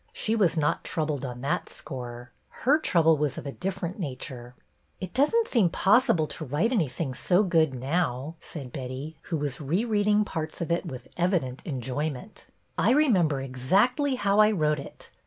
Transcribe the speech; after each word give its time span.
She 0.13 0.35
was 0.35 0.57
not 0.57 0.83
troubled 0.83 1.23
on 1.23 1.41
that 1.41 1.69
score; 1.69 2.31
her 2.65 2.79
trouble 2.79 3.17
was 3.17 3.37
of 3.37 3.45
a 3.45 3.51
different 3.51 3.99
nature." 3.99 4.55
It 4.99 5.13
does 5.13 5.29
n't 5.31 5.47
seem 5.47 5.69
possible 5.69 6.25
to 6.25 6.43
write 6.45 6.71
anything 6.71 7.13
so 7.13 7.43
good 7.43 7.75
now," 7.75 8.33
said 8.39 8.73
Betty, 8.73 9.17
who 9.29 9.37
was 9.37 9.61
re 9.61 9.85
reading 9.85 10.25
parts 10.25 10.59
of 10.59 10.71
it 10.71 10.87
with 10.87 11.07
evident 11.17 11.61
enjoyment. 11.65 12.47
I 12.79 12.89
remember 12.93 13.41
ex 13.41 13.71
actly 13.71 14.15
how 14.15 14.39
I 14.39 14.49
wrote 14.49 14.79
it. 14.79 15.11